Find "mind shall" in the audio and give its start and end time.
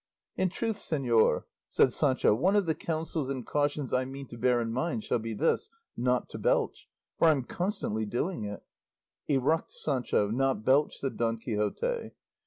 4.73-5.19